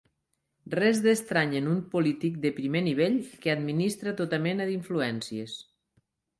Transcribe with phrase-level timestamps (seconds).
[0.77, 5.59] Res d'estrany en un polític de primer nivell que administra tota mena d'influències.